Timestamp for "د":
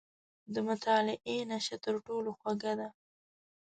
0.53-0.55